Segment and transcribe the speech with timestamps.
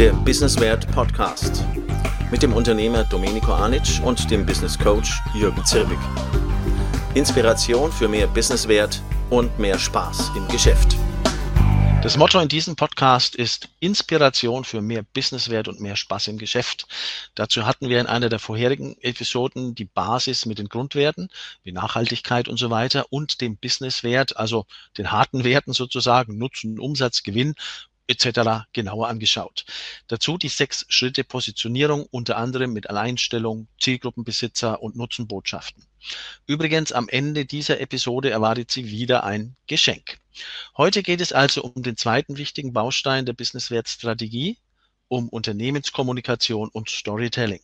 [0.00, 1.62] der Businesswert Podcast
[2.30, 5.98] mit dem Unternehmer Domenico Anic und dem Business Coach Jürgen Zirbig.
[7.12, 10.96] Inspiration für mehr Businesswert und mehr Spaß im Geschäft.
[12.02, 16.86] Das Motto in diesem Podcast ist Inspiration für mehr Businesswert und mehr Spaß im Geschäft.
[17.34, 21.28] Dazu hatten wir in einer der vorherigen Episoden die Basis mit den Grundwerten,
[21.62, 24.64] wie Nachhaltigkeit und so weiter und dem Businesswert, also
[24.96, 27.54] den harten Werten sozusagen, Nutzen, Umsatz, Gewinn
[28.10, 28.66] etc.
[28.72, 29.64] genauer angeschaut.
[30.08, 35.86] Dazu die sechs Schritte Positionierung, unter anderem mit Alleinstellung, Zielgruppenbesitzer und Nutzenbotschaften.
[36.46, 40.18] Übrigens, am Ende dieser Episode erwartet Sie wieder ein Geschenk.
[40.76, 44.58] Heute geht es also um den zweiten wichtigen Baustein der Businesswertstrategie,
[45.08, 47.60] um Unternehmenskommunikation und Storytelling.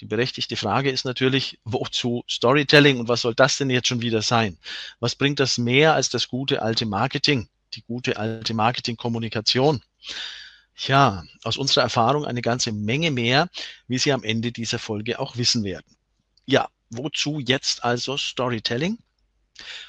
[0.00, 4.22] Die berechtigte Frage ist natürlich, wozu Storytelling und was soll das denn jetzt schon wieder
[4.22, 4.58] sein?
[5.00, 7.48] Was bringt das mehr als das gute alte Marketing?
[7.74, 9.82] Die gute alte Marketingkommunikation.
[10.86, 13.48] Ja, aus unserer Erfahrung eine ganze Menge mehr,
[13.88, 15.96] wie Sie am Ende dieser Folge auch wissen werden.
[16.46, 18.98] Ja, wozu jetzt also Storytelling?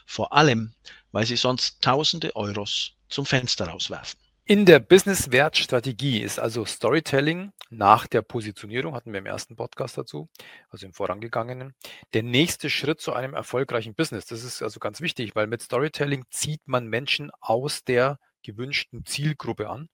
[0.05, 0.73] Vor allem,
[1.11, 4.19] weil Sie sonst tausende Euros zum Fenster rauswerfen.
[4.49, 10.27] In der Business-Wert-Strategie ist also Storytelling nach der Positionierung, hatten wir im ersten Podcast dazu,
[10.71, 11.75] also im vorangegangenen,
[12.15, 14.25] der nächste Schritt zu einem erfolgreichen Business.
[14.25, 19.69] Das ist also ganz wichtig, weil mit Storytelling zieht man Menschen aus der gewünschten Zielgruppe
[19.69, 19.87] an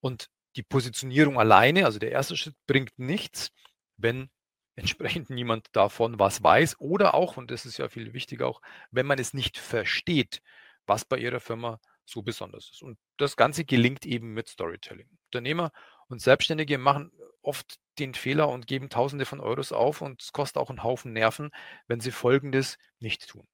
[0.00, 3.50] und die Positionierung alleine, also der erste Schritt, bringt nichts,
[3.98, 4.30] wenn
[4.74, 9.04] entsprechend niemand davon was weiß oder auch, und das ist ja viel wichtiger auch, wenn
[9.04, 10.40] man es nicht versteht,
[10.86, 12.82] was bei Ihrer Firma so besonders ist.
[12.82, 15.08] Und das Ganze gelingt eben mit Storytelling.
[15.26, 15.72] Unternehmer
[16.08, 20.58] und Selbstständige machen oft den Fehler und geben Tausende von Euros auf und es kostet
[20.58, 21.50] auch einen Haufen Nerven,
[21.86, 23.46] wenn sie Folgendes nicht tun.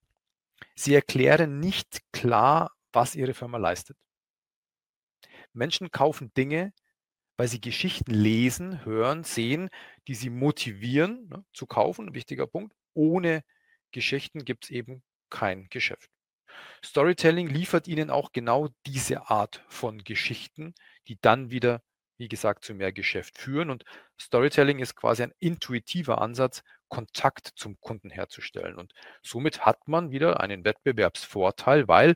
[0.74, 3.96] Sie erklären nicht klar, was ihre Firma leistet.
[5.52, 6.72] Menschen kaufen Dinge,
[7.36, 9.70] weil sie Geschichten lesen, hören, sehen,
[10.06, 12.14] die sie motivieren ne, zu kaufen.
[12.14, 12.74] Wichtiger Punkt.
[12.94, 13.42] Ohne
[13.90, 16.10] Geschichten gibt es eben kein Geschäft.
[16.84, 20.74] Storytelling liefert Ihnen auch genau diese Art von Geschichten,
[21.08, 21.82] die dann wieder,
[22.16, 23.70] wie gesagt, zu mehr Geschäft führen.
[23.70, 23.84] Und
[24.20, 28.76] Storytelling ist quasi ein intuitiver Ansatz, Kontakt zum Kunden herzustellen.
[28.76, 32.14] Und somit hat man wieder einen Wettbewerbsvorteil, weil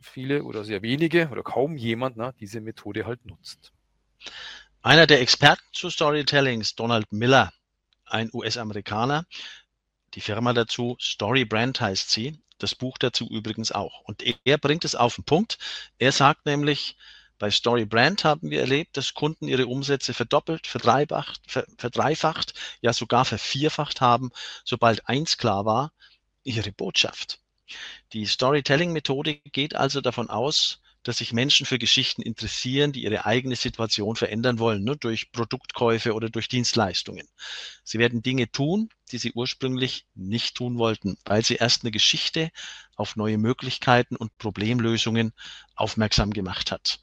[0.00, 3.72] viele oder sehr wenige oder kaum jemand na, diese Methode halt nutzt.
[4.82, 7.52] Einer der Experten zu Storytelling ist Donald Miller,
[8.04, 9.24] ein US-Amerikaner.
[10.14, 14.00] Die Firma dazu, Story Brand heißt sie, das Buch dazu übrigens auch.
[14.00, 15.58] Und er bringt es auf den Punkt.
[15.98, 16.96] Er sagt nämlich,
[17.38, 21.40] bei Story Brand haben wir erlebt, dass Kunden ihre Umsätze verdoppelt, verdreifacht,
[21.78, 24.30] verdreifacht, ja sogar vervierfacht haben,
[24.64, 25.92] sobald eins klar war,
[26.44, 27.40] ihre Botschaft.
[28.12, 33.54] Die Storytelling-Methode geht also davon aus, dass sich Menschen für Geschichten interessieren, die ihre eigene
[33.54, 37.28] Situation verändern wollen, ne, durch Produktkäufe oder durch Dienstleistungen.
[37.84, 42.50] Sie werden Dinge tun, die sie ursprünglich nicht tun wollten, weil sie erst eine Geschichte
[42.96, 45.32] auf neue Möglichkeiten und Problemlösungen
[45.76, 46.98] aufmerksam gemacht hat.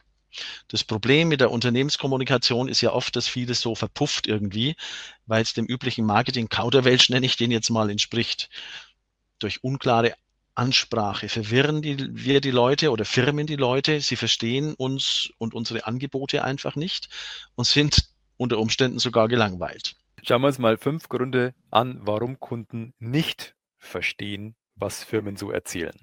[0.67, 4.75] Das Problem mit der Unternehmenskommunikation ist ja oft, dass vieles so verpufft irgendwie,
[5.25, 8.49] weil es dem üblichen Marketing-Kauderwelsch, nenne ich den jetzt mal, entspricht.
[9.39, 10.15] Durch unklare
[10.55, 14.01] Ansprache verwirren die, wir die Leute oder Firmen die Leute.
[14.01, 17.09] Sie verstehen uns und unsere Angebote einfach nicht
[17.55, 19.95] und sind unter Umständen sogar gelangweilt.
[20.23, 25.95] Schauen wir uns mal fünf Gründe an, warum Kunden nicht verstehen, was Firmen so erzählen.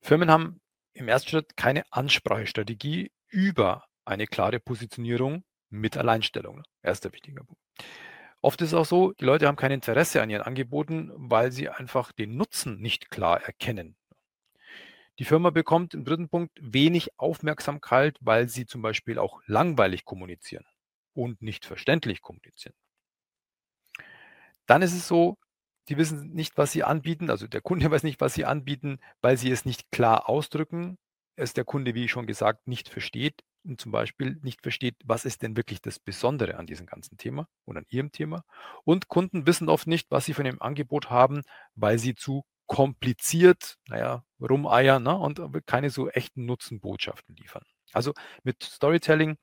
[0.00, 0.60] Firmen haben
[0.92, 6.62] im ersten Schritt keine Ansprachestrategie über eine klare Positionierung mit Alleinstellung.
[6.82, 7.60] Erster wichtiger Punkt.
[8.44, 11.70] Oft ist es auch so, die Leute haben kein Interesse an ihren Angeboten, weil sie
[11.70, 13.96] einfach den Nutzen nicht klar erkennen.
[15.18, 20.66] Die Firma bekommt im dritten Punkt wenig Aufmerksamkeit, weil sie zum Beispiel auch langweilig kommunizieren
[21.14, 22.74] und nicht verständlich kommunizieren.
[24.66, 25.38] Dann ist es so,
[25.88, 29.38] die wissen nicht, was sie anbieten, also der Kunde weiß nicht, was sie anbieten, weil
[29.38, 30.98] sie es nicht klar ausdrücken,
[31.36, 35.42] es der Kunde, wie schon gesagt, nicht versteht und zum Beispiel nicht versteht, was ist
[35.42, 38.44] denn wirklich das Besondere an diesem ganzen Thema oder an ihrem Thema.
[38.84, 41.42] Und Kunden wissen oft nicht, was sie von dem Angebot haben,
[41.74, 47.64] weil sie zu kompliziert, naja, rumeiern ne, und keine so echten Nutzenbotschaften liefern.
[47.92, 48.12] Also
[48.42, 49.36] mit Storytelling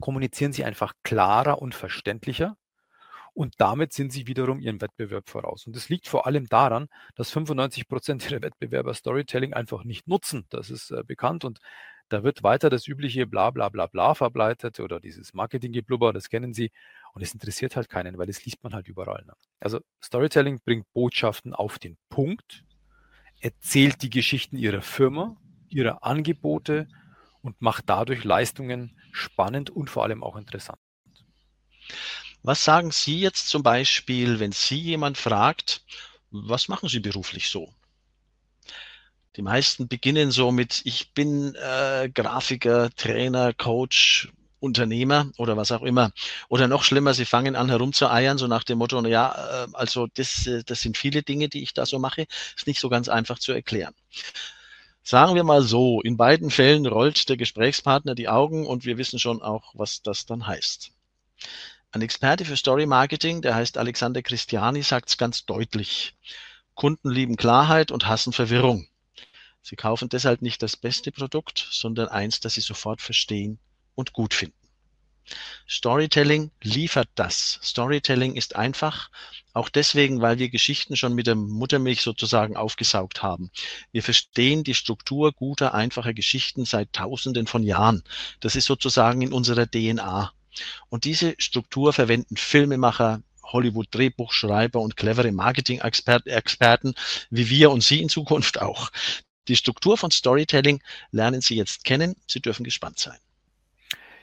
[0.00, 2.56] kommunizieren sie einfach klarer und verständlicher
[3.34, 5.66] und damit sind sie wiederum ihren Wettbewerb voraus.
[5.66, 10.46] Und das liegt vor allem daran, dass 95 Prozent ihrer Wettbewerber Storytelling einfach nicht nutzen.
[10.50, 11.58] Das ist äh, bekannt und
[12.14, 16.54] da wird weiter das übliche bla bla bla bla verbreitet oder dieses Marketinggeblubber, das kennen
[16.54, 16.70] Sie.
[17.12, 19.24] Und es interessiert halt keinen, weil das liest man halt überall.
[19.26, 19.34] Ne?
[19.60, 22.64] Also Storytelling bringt Botschaften auf den Punkt,
[23.40, 25.36] erzählt die Geschichten ihrer Firma,
[25.68, 26.88] ihrer Angebote
[27.42, 30.78] und macht dadurch Leistungen spannend und vor allem auch interessant.
[32.42, 35.82] Was sagen Sie jetzt zum Beispiel, wenn Sie jemand fragt,
[36.30, 37.72] was machen Sie beruflich so?
[39.36, 44.28] Die meisten beginnen so mit, ich bin äh, Grafiker, Trainer, Coach,
[44.60, 46.12] Unternehmer oder was auch immer.
[46.48, 50.06] Oder noch schlimmer, sie fangen an herumzueiern, so nach dem Motto, na ja, äh, also
[50.14, 52.26] das, äh, das sind viele Dinge, die ich da so mache,
[52.56, 53.94] ist nicht so ganz einfach zu erklären.
[55.02, 59.18] Sagen wir mal so, in beiden Fällen rollt der Gesprächspartner die Augen und wir wissen
[59.18, 60.92] schon auch, was das dann heißt.
[61.90, 66.14] Ein Experte für Story Marketing, der heißt Alexander Christiani, sagt es ganz deutlich.
[66.74, 68.88] Kunden lieben Klarheit und hassen Verwirrung.
[69.64, 73.58] Sie kaufen deshalb nicht das beste Produkt, sondern eins, das Sie sofort verstehen
[73.94, 74.58] und gut finden.
[75.66, 77.58] Storytelling liefert das.
[77.62, 79.10] Storytelling ist einfach,
[79.54, 83.50] auch deswegen, weil wir Geschichten schon mit der Muttermilch sozusagen aufgesaugt haben.
[83.90, 88.02] Wir verstehen die Struktur guter, einfacher Geschichten seit Tausenden von Jahren.
[88.40, 90.30] Das ist sozusagen in unserer DNA.
[90.90, 96.94] Und diese Struktur verwenden Filmemacher, Hollywood-Drehbuchschreiber und clevere Marketing-Experten
[97.30, 98.90] wie wir und Sie in Zukunft auch.
[99.48, 102.16] Die Struktur von Storytelling lernen Sie jetzt kennen.
[102.26, 103.18] Sie dürfen gespannt sein.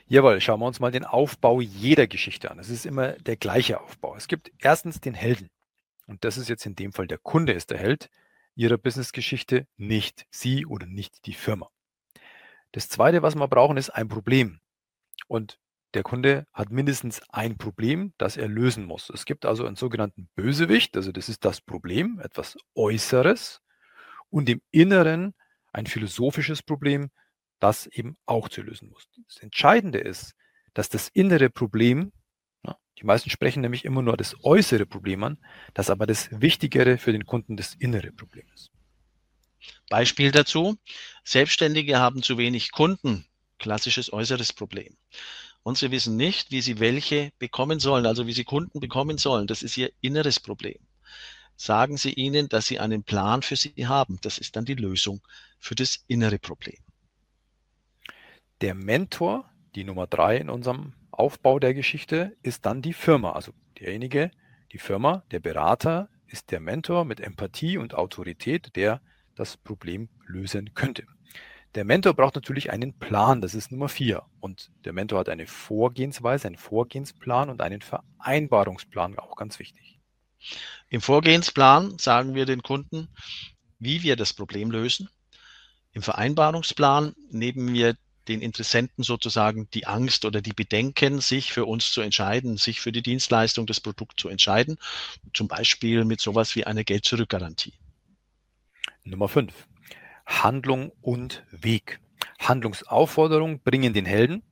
[0.08, 2.58] Jawohl, schauen wir uns mal den Aufbau jeder Geschichte an.
[2.58, 4.16] Es ist immer der gleiche Aufbau.
[4.16, 5.48] Es gibt erstens den Helden.
[6.06, 8.10] Und das ist jetzt in dem Fall der Kunde ist der Held
[8.54, 11.70] Ihrer Businessgeschichte, nicht Sie oder nicht die Firma.
[12.72, 14.60] Das zweite, was wir brauchen, ist ein Problem.
[15.28, 15.58] Und
[15.94, 19.10] der Kunde hat mindestens ein Problem, das er lösen muss.
[19.10, 23.60] Es gibt also einen sogenannten Bösewicht, also das ist das Problem, etwas Äußeres,
[24.32, 25.34] und im Inneren
[25.72, 27.10] ein philosophisches Problem,
[27.60, 29.08] das eben auch zu lösen muss.
[29.28, 30.34] Das Entscheidende ist,
[30.74, 32.12] dass das innere Problem,
[32.98, 35.38] die meisten sprechen nämlich immer nur das äußere Problem an,
[35.74, 38.70] dass aber das Wichtigere für den Kunden das innere Problem ist.
[39.88, 40.76] Beispiel dazu,
[41.24, 43.26] Selbstständige haben zu wenig Kunden,
[43.58, 44.96] klassisches äußeres Problem.
[45.62, 49.46] Und sie wissen nicht, wie sie welche bekommen sollen, also wie sie Kunden bekommen sollen.
[49.46, 50.78] Das ist ihr inneres Problem
[51.56, 54.18] sagen Sie ihnen, dass Sie einen Plan für sie haben.
[54.22, 55.20] Das ist dann die Lösung
[55.58, 56.78] für das innere Problem.
[58.60, 59.44] Der Mentor,
[59.74, 63.32] die Nummer drei in unserem Aufbau der Geschichte, ist dann die Firma.
[63.32, 64.30] Also derjenige,
[64.72, 69.00] die Firma, der Berater ist der Mentor mit Empathie und Autorität, der
[69.34, 71.04] das Problem lösen könnte.
[71.74, 74.24] Der Mentor braucht natürlich einen Plan, das ist Nummer vier.
[74.40, 79.98] Und der Mentor hat eine Vorgehensweise, einen Vorgehensplan und einen Vereinbarungsplan, auch ganz wichtig.
[80.88, 83.08] Im Vorgehensplan sagen wir den Kunden,
[83.78, 85.08] wie wir das Problem lösen.
[85.92, 87.96] Im Vereinbarungsplan nehmen wir
[88.28, 92.92] den Interessenten sozusagen die Angst oder die Bedenken, sich für uns zu entscheiden, sich für
[92.92, 94.78] die Dienstleistung, das Produkt zu entscheiden,
[95.34, 97.74] zum Beispiel mit sowas wie einer Geld-Zurück-Garantie.
[99.04, 99.52] Nummer 5.
[100.26, 102.00] Handlung und Weg.
[102.38, 104.42] Handlungsaufforderungen bringen den Helden,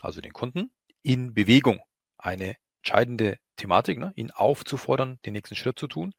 [0.00, 0.70] also den Kunden,
[1.02, 1.80] in Bewegung.
[2.18, 4.12] Eine entscheidende Thematik, ne?
[4.16, 6.12] ihn aufzufordern, den nächsten Schritt zu tun.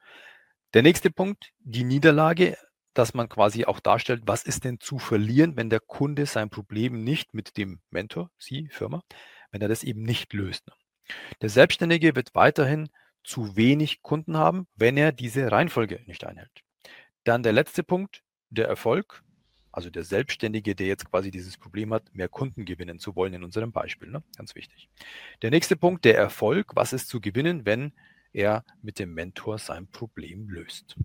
[0.73, 2.57] Der nächste Punkt, die Niederlage,
[2.93, 7.03] dass man quasi auch darstellt, was ist denn zu verlieren, wenn der Kunde sein Problem
[7.03, 9.01] nicht mit dem Mentor, Sie, Firma,
[9.51, 10.67] wenn er das eben nicht löst.
[10.67, 10.73] Ne?
[11.41, 12.89] Der Selbstständige wird weiterhin
[13.23, 16.51] zu wenig Kunden haben, wenn er diese Reihenfolge nicht einhält.
[17.23, 19.23] Dann der letzte Punkt, der Erfolg.
[19.71, 23.44] Also der Selbstständige, der jetzt quasi dieses Problem hat, mehr Kunden gewinnen zu wollen in
[23.44, 24.09] unserem Beispiel.
[24.09, 24.21] Ne?
[24.35, 24.89] Ganz wichtig.
[25.41, 26.75] Der nächste Punkt, der Erfolg.
[26.75, 27.93] Was ist zu gewinnen, wenn
[28.34, 30.96] er mit dem Mentor sein Problem löst?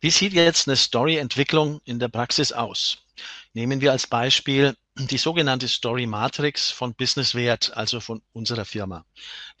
[0.00, 3.04] Wie sieht jetzt eine Story-Entwicklung in der Praxis aus?
[3.52, 9.04] Nehmen wir als Beispiel die sogenannte Story Matrix von Business Wert, also von unserer Firma.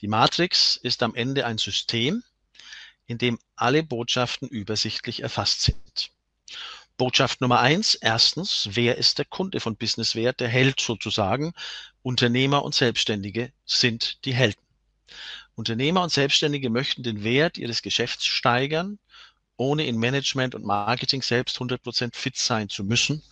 [0.00, 2.22] Die Matrix ist am Ende ein System,
[3.06, 6.10] in dem alle Botschaften übersichtlich erfasst sind.
[6.96, 7.94] Botschaft Nummer eins.
[7.94, 10.40] Erstens, wer ist der Kunde von Businesswert?
[10.40, 11.52] Der Held sozusagen.
[12.02, 14.60] Unternehmer und Selbstständige sind die Helden.
[15.56, 18.98] Unternehmer und Selbstständige möchten den Wert ihres Geschäfts steigern,
[19.56, 23.22] ohne in Management und Marketing selbst 100% fit sein zu müssen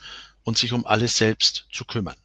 [0.45, 2.17] und sich um alles selbst zu kümmern.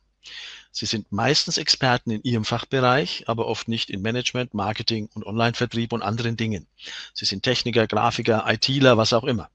[0.71, 5.93] Sie sind meistens Experten in ihrem Fachbereich, aber oft nicht in Management, Marketing und Online-Vertrieb
[5.93, 6.67] und anderen Dingen.
[7.13, 9.49] Sie sind Techniker, Grafiker, ITler, was auch immer.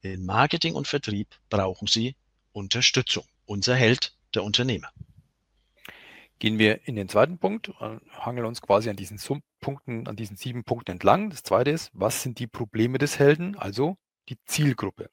[0.00, 2.16] In Marketing und Vertrieb brauchen Sie
[2.52, 3.24] Unterstützung.
[3.44, 4.90] Unser Held, der Unternehmer.
[6.38, 9.18] Gehen wir in den zweiten Punkt, äh, hangeln uns quasi an diesen
[9.60, 11.30] Punkten, an diesen sieben Punkten entlang.
[11.30, 13.56] Das zweite ist, was sind die Probleme des Helden?
[13.56, 13.96] Also
[14.28, 15.08] die Zielgruppe.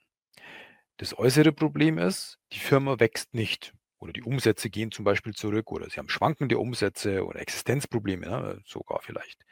[0.97, 5.71] Das äußere Problem ist, die Firma wächst nicht oder die Umsätze gehen zum Beispiel zurück
[5.71, 9.43] oder sie haben schwankende Umsätze oder Existenzprobleme, ne, sogar vielleicht.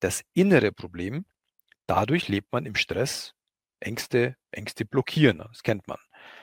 [0.00, 1.24] Das innere Problem,
[1.86, 3.34] dadurch lebt man im Stress
[3.84, 5.38] Ängste, Ängste blockieren.
[5.38, 5.98] Das kennt man.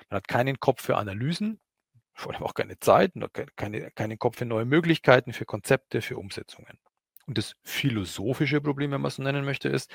[0.10, 1.60] Man hat keinen Kopf für Analysen,
[2.14, 3.14] vor allem auch keine Zeit,
[3.56, 6.80] keine, keinen Kopf für neue Möglichkeiten, für Konzepte, für Umsetzungen.
[7.28, 9.92] Und das philosophische Problem, wenn man es so nennen möchte, ist,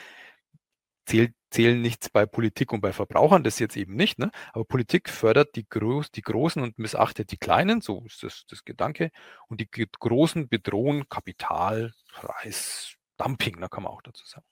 [1.07, 4.19] zählt, zählen nichts bei Politik und bei Verbrauchern, das jetzt eben nicht.
[4.19, 4.31] Ne?
[4.53, 8.65] Aber Politik fördert die, Groß, die Großen und missachtet die Kleinen, so ist das, das
[8.65, 9.11] Gedanke.
[9.49, 14.47] Und die Großen bedrohen Kapital, Preis, Dumping, da kann man auch dazu sagen.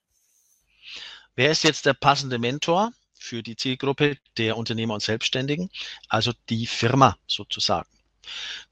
[1.36, 5.68] Wer ist jetzt der passende Mentor für die Zielgruppe der Unternehmer und Selbstständigen?
[6.08, 7.88] Also die Firma sozusagen.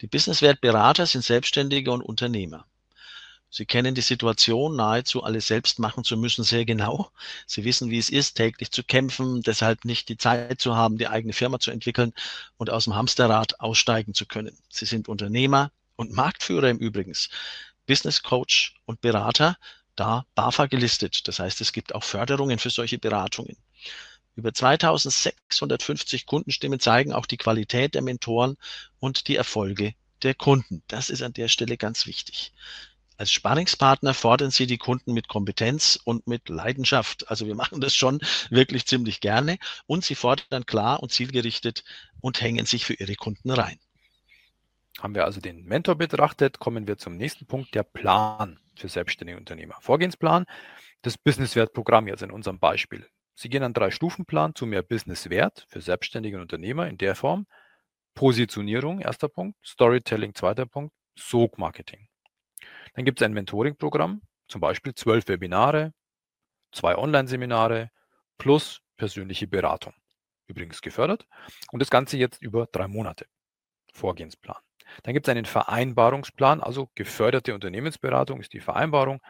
[0.01, 2.65] Die Businesswertberater sind Selbstständige und Unternehmer.
[3.51, 7.11] Sie kennen die Situation, nahezu alles selbst machen zu müssen, sehr genau.
[7.47, 11.09] Sie wissen, wie es ist, täglich zu kämpfen, deshalb nicht die Zeit zu haben, die
[11.09, 12.15] eigene Firma zu entwickeln
[12.57, 14.57] und aus dem Hamsterrad aussteigen zu können.
[14.71, 17.13] Sie sind Unternehmer und Marktführer im Übrigen,
[17.87, 19.59] Business Coach und Berater,
[19.97, 21.29] da BAFA gelistet.
[21.29, 23.57] Das heißt, es gibt auch Förderungen für solche Beratungen.
[24.35, 28.57] Über 2650 Kundenstimmen zeigen auch die Qualität der Mentoren
[28.99, 30.83] und die Erfolge der Kunden.
[30.89, 32.53] Das ist an der Stelle ganz wichtig.
[33.19, 37.29] Als Sparringspartner fordern Sie die Kunden mit Kompetenz und mit Leidenschaft.
[37.29, 38.21] Also wir machen das schon
[38.51, 41.85] wirklich ziemlich gerne und Sie fordern klar und zielgerichtet
[42.21, 43.79] und hängen sich für Ihre Kunden rein.
[45.01, 49.39] Haben wir also den Mentor betrachtet, kommen wir zum nächsten Punkt, der Plan für selbstständige
[49.39, 49.77] Unternehmer.
[49.81, 50.45] Vorgehensplan,
[51.03, 53.09] das Businesswertprogramm jetzt in unserem Beispiel.
[53.35, 57.47] Sie gehen einen Drei-Stufen-Plan zu mehr Businesswert für selbstständige Unternehmer in der Form
[58.15, 62.09] Positionierung, erster Punkt, Storytelling, zweiter Punkt, Sog-Marketing.
[62.95, 65.95] Dann gibt es ein Mentoring-Programm, zum Beispiel zwölf Webinare,
[66.73, 67.91] zwei Online-Seminare
[68.39, 69.95] plus persönliche Beratung.
[70.47, 71.27] Übrigens gefördert.
[71.71, 73.27] Und das Ganze jetzt über drei Monate.
[73.95, 74.61] Vorgehensplan.
[75.03, 79.21] Dann gibt es einen Vereinbarungsplan, also geförderte Unternehmensberatung ist die Vereinbarung.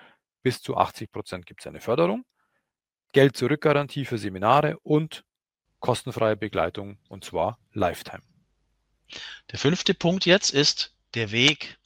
[0.43, 2.25] Bis zu 80 Prozent gibt es eine Förderung.
[3.13, 5.25] Geld-Zurück-Garantie für Seminare und
[5.81, 8.23] kostenfreie Begleitung und zwar Lifetime.
[9.51, 11.79] Der fünfte Punkt jetzt ist der Weg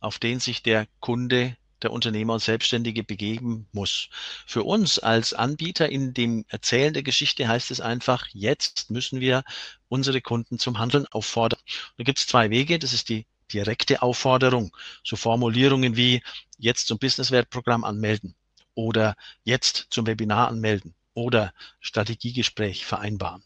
[0.00, 4.08] auf den sich der Kunde, der Unternehmer und Selbstständige begeben muss.
[4.46, 9.44] Für uns als Anbieter in dem Erzählen der Geschichte heißt es einfach, jetzt müssen wir
[9.88, 11.60] unsere Kunden zum Handeln auffordern.
[11.96, 12.78] Da gibt es zwei Wege.
[12.78, 14.76] Das ist die direkte Aufforderung.
[15.04, 16.22] So Formulierungen wie
[16.58, 18.34] jetzt zum Businesswertprogramm anmelden
[18.74, 23.42] oder jetzt zum Webinar anmelden oder Strategiegespräch vereinbaren.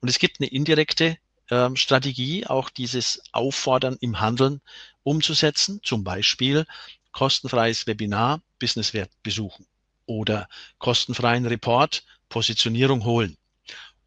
[0.00, 1.16] Und es gibt eine indirekte
[1.50, 4.60] ähm, Strategie, auch dieses Auffordern im Handeln
[5.02, 6.66] umzusetzen, zum Beispiel
[7.12, 9.66] kostenfreies Webinar Businesswert besuchen
[10.06, 13.36] oder kostenfreien Report Positionierung holen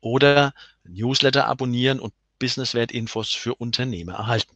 [0.01, 4.55] oder Newsletter abonnieren und Businesswert-Infos für Unternehmer erhalten.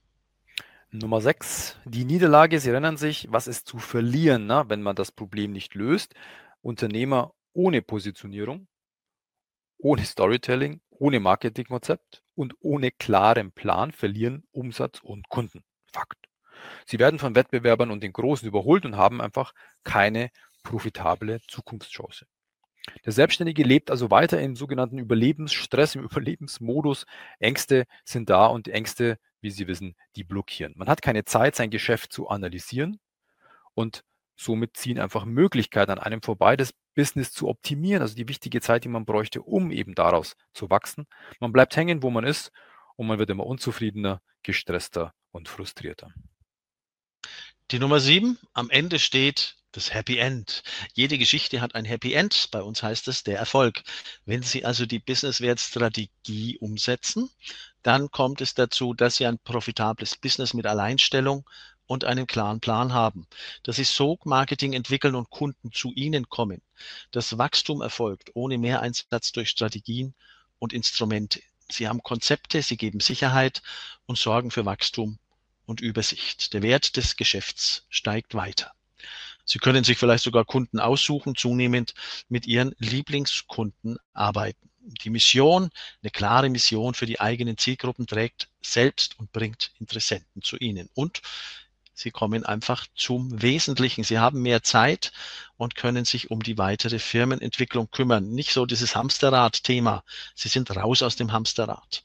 [0.92, 2.60] Nummer 6, die Niederlage.
[2.60, 6.16] Sie erinnern sich, was ist zu verlieren, na, wenn man das Problem nicht löst?
[6.62, 8.68] Unternehmer ohne Positionierung,
[9.78, 15.64] ohne Storytelling, ohne Marketingkonzept und ohne klaren Plan verlieren Umsatz und Kunden.
[15.92, 16.29] Fakt.
[16.86, 20.30] Sie werden von Wettbewerbern und den Großen überholt und haben einfach keine
[20.64, 22.26] profitable Zukunftschance.
[23.06, 27.06] Der Selbstständige lebt also weiter im sogenannten Überlebensstress, im Überlebensmodus.
[27.40, 30.74] Ängste sind da und Ängste, wie Sie wissen, die blockieren.
[30.76, 33.00] Man hat keine Zeit, sein Geschäft zu analysieren
[33.74, 34.04] und
[34.36, 38.84] somit ziehen einfach Möglichkeiten an einem vorbei, das Business zu optimieren, also die wichtige Zeit,
[38.84, 41.08] die man bräuchte, um eben daraus zu wachsen.
[41.40, 42.52] Man bleibt hängen, wo man ist
[42.96, 46.12] und man wird immer unzufriedener, gestresster und frustrierter.
[47.72, 50.64] Die Nummer sieben, am Ende steht das Happy End.
[50.96, 52.50] Jede Geschichte hat ein Happy End.
[52.50, 53.84] Bei uns heißt es der Erfolg.
[54.26, 57.30] Wenn Sie also die Businesswertstrategie umsetzen,
[57.84, 61.48] dann kommt es dazu, dass Sie ein profitables Business mit Alleinstellung
[61.86, 63.28] und einen klaren Plan haben.
[63.62, 66.64] Dass Sie Sog-Marketing entwickeln und Kunden zu Ihnen kommen.
[67.12, 70.16] Das Wachstum erfolgt ohne Mehreinsatz durch Strategien
[70.58, 71.40] und Instrumente.
[71.72, 73.62] Sie haben Konzepte, sie geben Sicherheit
[74.08, 75.20] und sorgen für Wachstum
[75.70, 76.54] und Übersicht.
[76.54, 78.74] Der Wert des Geschäfts steigt weiter.
[79.46, 81.94] Sie können sich vielleicht sogar Kunden aussuchen, zunehmend
[82.28, 84.70] mit Ihren Lieblingskunden arbeiten.
[84.80, 85.70] Die Mission,
[86.02, 90.90] eine klare Mission für die eigenen Zielgruppen trägt selbst und bringt Interessenten zu Ihnen.
[90.94, 91.22] Und
[91.94, 94.04] Sie kommen einfach zum Wesentlichen.
[94.06, 95.12] Sie haben mehr Zeit
[95.58, 98.30] und können sich um die weitere Firmenentwicklung kümmern.
[98.30, 100.04] Nicht so dieses Hamsterrad-Thema.
[100.34, 102.04] Sie sind raus aus dem Hamsterrad.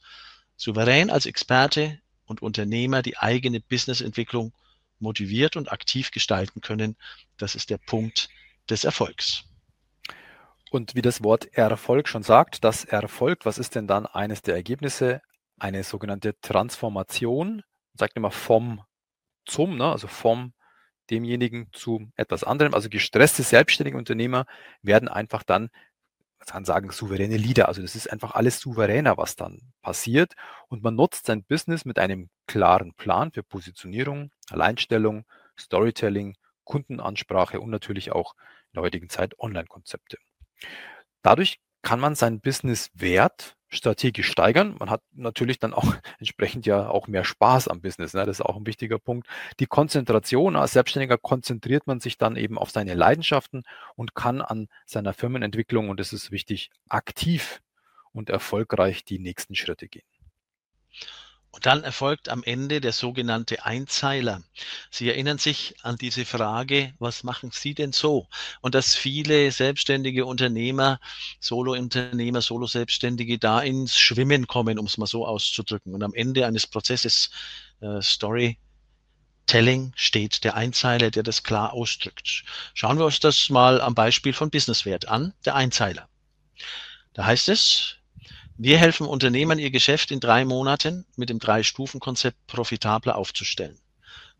[0.57, 4.53] Souverän als Experte und Unternehmer die eigene Businessentwicklung
[4.99, 6.95] motiviert und aktiv gestalten können.
[7.37, 8.29] Das ist der Punkt
[8.69, 9.43] des Erfolgs.
[10.71, 14.55] Und wie das Wort Erfolg schon sagt, das Erfolg, was ist denn dann eines der
[14.55, 15.21] Ergebnisse?
[15.57, 17.63] Eine sogenannte Transformation,
[17.93, 18.81] sagt immer vom
[19.45, 20.53] zum, ne, also vom
[21.09, 22.73] demjenigen zu etwas anderem.
[22.73, 24.45] Also gestresste selbstständige Unternehmer
[24.81, 25.69] werden einfach dann
[26.45, 27.67] kann sagen, souveräne Leader.
[27.67, 30.33] Also das ist einfach alles souveräner, was dann passiert.
[30.67, 35.25] Und man nutzt sein Business mit einem klaren Plan für Positionierung, Alleinstellung,
[35.59, 38.35] Storytelling, Kundenansprache und natürlich auch
[38.71, 40.17] in der heutigen Zeit Online-Konzepte.
[41.21, 44.75] Dadurch kann man seinen Business-Wert strategisch steigern.
[44.79, 45.85] Man hat natürlich dann auch
[46.19, 48.13] entsprechend ja auch mehr Spaß am Business.
[48.13, 48.25] Ne?
[48.25, 49.27] Das ist auch ein wichtiger Punkt.
[49.59, 53.63] Die Konzentration als Selbstständiger konzentriert man sich dann eben auf seine Leidenschaften
[53.95, 57.61] und kann an seiner Firmenentwicklung, und das ist wichtig, aktiv
[58.11, 60.05] und erfolgreich die nächsten Schritte gehen.
[61.55, 64.43] Und dann erfolgt am Ende der sogenannte Einzeiler.
[64.91, 68.27] Sie erinnern sich an diese Frage, was machen Sie denn so?
[68.59, 70.99] Und dass viele selbstständige Unternehmer,
[71.39, 75.93] Solo-Unternehmer, Solo-Selbstständige da ins Schwimmen kommen, um es mal so auszudrücken.
[75.93, 77.29] Und am Ende eines Prozesses
[77.79, 78.57] äh, Story
[79.45, 82.43] Telling steht der Einzeiler, der das klar ausdrückt.
[82.73, 86.09] Schauen wir uns das mal am Beispiel von Businesswert an, der Einzeiler.
[87.13, 87.95] Da heißt es,
[88.57, 93.77] wir helfen Unternehmern, ihr Geschäft in drei Monaten mit dem Drei-Stufen-Konzept profitabler aufzustellen.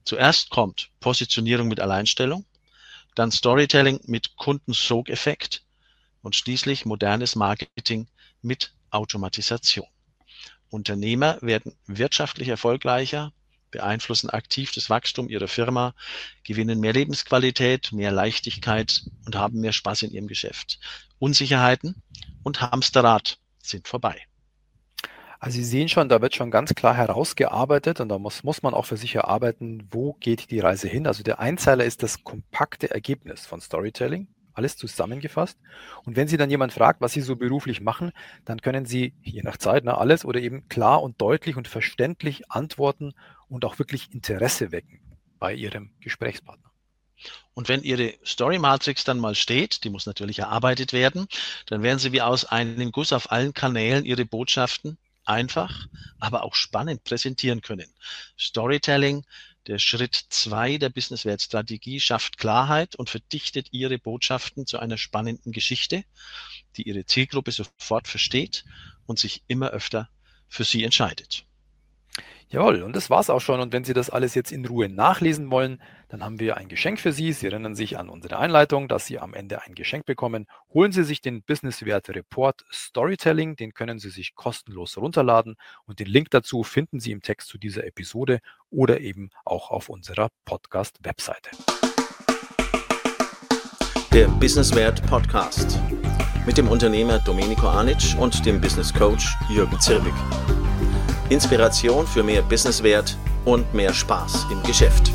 [0.05, 2.45] Zuerst kommt Positionierung mit Alleinstellung,
[3.15, 5.63] dann Storytelling mit Kundensogeffekt
[6.21, 8.07] und schließlich modernes Marketing
[8.41, 9.87] mit Automatisation.
[10.69, 13.33] Unternehmer werden wirtschaftlich erfolgreicher,
[13.71, 15.93] beeinflussen aktiv das Wachstum ihrer Firma,
[16.43, 20.79] gewinnen mehr Lebensqualität, mehr Leichtigkeit und haben mehr Spaß in ihrem Geschäft.
[21.19, 22.01] Unsicherheiten
[22.43, 24.21] und Hamsterrad sind vorbei.
[25.39, 28.73] Also Sie sehen schon, da wird schon ganz klar herausgearbeitet und da muss, muss man
[28.73, 31.07] auch für sich erarbeiten, wo geht die Reise hin.
[31.07, 35.59] Also der Einzeiler ist das kompakte Ergebnis von Storytelling, alles zusammengefasst.
[36.03, 38.11] Und wenn Sie dann jemand fragt, was Sie so beruflich machen,
[38.45, 42.49] dann können Sie je nach Zeit ne, alles oder eben klar und deutlich und verständlich
[42.49, 43.13] antworten
[43.47, 44.99] und auch wirklich Interesse wecken
[45.37, 46.64] bei Ihrem Gesprächspartner.
[47.53, 51.27] Und wenn Ihre Story Matrix dann mal steht, die muss natürlich erarbeitet werden,
[51.67, 55.87] dann werden Sie wie aus einem Guss auf allen Kanälen Ihre Botschaften einfach,
[56.19, 57.91] aber auch spannend präsentieren können.
[58.37, 59.25] Storytelling,
[59.67, 66.03] der Schritt zwei der Businesswertstrategie, schafft Klarheit und verdichtet Ihre Botschaften zu einer spannenden Geschichte,
[66.77, 68.65] die Ihre Zielgruppe sofort versteht
[69.05, 70.09] und sich immer öfter
[70.47, 71.44] für Sie entscheidet.
[72.49, 73.59] Jawohl, und das war's auch schon.
[73.59, 76.99] Und wenn Sie das alles jetzt in Ruhe nachlesen wollen, dann haben wir ein Geschenk
[76.99, 77.33] für Sie.
[77.33, 80.45] Sie erinnern sich an unsere Einleitung, dass Sie am Ende ein Geschenk bekommen.
[80.73, 85.55] Holen Sie sich den Businesswert Report Storytelling, den können Sie sich kostenlos runterladen
[85.85, 89.89] und den Link dazu finden Sie im Text zu dieser Episode oder eben auch auf
[89.89, 91.49] unserer Podcast-Webseite.
[94.13, 95.79] Der Businesswert Podcast
[96.45, 100.13] mit dem Unternehmer Domenico Anic und dem Business Coach Jürgen Zirbig.
[101.29, 105.11] Inspiration für mehr Businesswert und mehr Spaß im Geschäft.